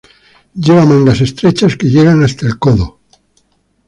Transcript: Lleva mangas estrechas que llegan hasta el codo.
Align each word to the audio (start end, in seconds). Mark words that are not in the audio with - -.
Lleva 0.63 0.83
mangas 0.91 1.21
estrechas 1.27 1.77
que 1.77 1.91
llegan 1.91 2.23
hasta 2.23 2.47
el 2.47 2.57
codo. 2.57 2.97